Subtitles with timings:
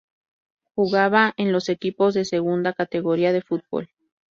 [0.73, 3.91] Jugaba en los equipos de Segunda Categoría de Fútbol.